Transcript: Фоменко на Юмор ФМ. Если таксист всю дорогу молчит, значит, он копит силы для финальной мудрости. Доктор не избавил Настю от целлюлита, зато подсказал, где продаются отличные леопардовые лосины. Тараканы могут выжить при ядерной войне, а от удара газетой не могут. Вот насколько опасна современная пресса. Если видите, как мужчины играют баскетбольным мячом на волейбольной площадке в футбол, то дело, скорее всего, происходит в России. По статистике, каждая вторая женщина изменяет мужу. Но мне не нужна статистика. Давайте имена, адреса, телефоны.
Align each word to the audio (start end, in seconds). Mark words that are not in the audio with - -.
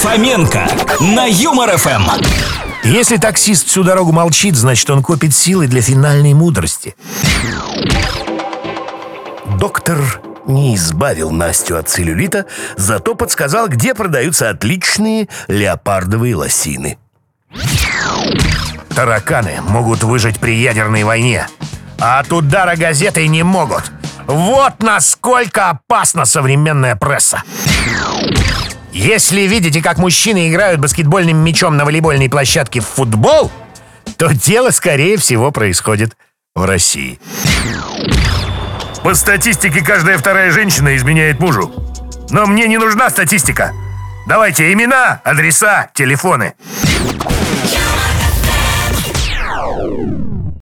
Фоменко 0.00 0.66
на 1.00 1.26
Юмор 1.26 1.76
ФМ. 1.76 2.08
Если 2.84 3.18
таксист 3.18 3.68
всю 3.68 3.84
дорогу 3.84 4.12
молчит, 4.12 4.56
значит, 4.56 4.88
он 4.88 5.02
копит 5.02 5.34
силы 5.34 5.66
для 5.66 5.82
финальной 5.82 6.32
мудрости. 6.32 6.96
Доктор 9.58 10.22
не 10.46 10.74
избавил 10.74 11.30
Настю 11.30 11.76
от 11.76 11.90
целлюлита, 11.90 12.46
зато 12.78 13.14
подсказал, 13.14 13.68
где 13.68 13.92
продаются 13.94 14.48
отличные 14.48 15.28
леопардовые 15.48 16.34
лосины. 16.34 16.96
Тараканы 18.94 19.60
могут 19.60 20.02
выжить 20.02 20.40
при 20.40 20.56
ядерной 20.56 21.04
войне, 21.04 21.46
а 21.98 22.20
от 22.20 22.32
удара 22.32 22.74
газетой 22.74 23.28
не 23.28 23.42
могут. 23.42 23.92
Вот 24.26 24.82
насколько 24.82 25.68
опасна 25.68 26.24
современная 26.24 26.96
пресса. 26.96 27.42
Если 28.92 29.42
видите, 29.42 29.82
как 29.82 29.98
мужчины 29.98 30.50
играют 30.50 30.80
баскетбольным 30.80 31.36
мячом 31.36 31.76
на 31.76 31.84
волейбольной 31.84 32.28
площадке 32.28 32.80
в 32.80 32.86
футбол, 32.86 33.50
то 34.16 34.34
дело, 34.34 34.70
скорее 34.70 35.16
всего, 35.16 35.52
происходит 35.52 36.16
в 36.54 36.64
России. 36.64 37.20
По 39.02 39.14
статистике, 39.14 39.82
каждая 39.82 40.18
вторая 40.18 40.50
женщина 40.50 40.96
изменяет 40.96 41.40
мужу. 41.40 41.72
Но 42.30 42.46
мне 42.46 42.66
не 42.66 42.78
нужна 42.78 43.10
статистика. 43.10 43.72
Давайте 44.26 44.72
имена, 44.72 45.20
адреса, 45.24 45.90
телефоны. 45.94 46.54